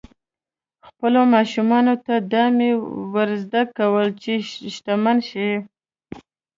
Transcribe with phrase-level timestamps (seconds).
[0.87, 2.69] خپلو ماشومانو ته دا مه
[3.13, 4.33] ور زده کوئ چې
[4.75, 5.49] شتمن شي.